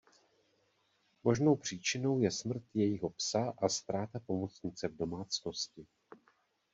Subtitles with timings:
[1.23, 5.85] Možnou příčinou je smrt jejího psa a ztráta pomocnice v domácnosti.